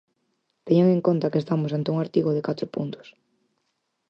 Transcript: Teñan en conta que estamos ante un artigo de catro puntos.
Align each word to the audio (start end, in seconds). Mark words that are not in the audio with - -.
Teñan 0.65 0.89
en 0.95 1.01
conta 1.07 1.31
que 1.31 1.41
estamos 1.43 1.71
ante 1.71 1.91
un 1.93 1.97
artigo 2.05 2.29
de 2.33 2.45
catro 2.47 2.65
puntos. 2.75 3.07